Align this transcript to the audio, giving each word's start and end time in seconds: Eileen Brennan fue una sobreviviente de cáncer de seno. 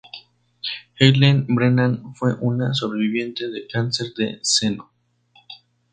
Eileen 0.99 1.45
Brennan 1.45 2.15
fue 2.15 2.33
una 2.33 2.73
sobreviviente 2.73 3.51
de 3.51 3.67
cáncer 3.67 4.15
de 4.17 4.39
seno. 4.41 4.91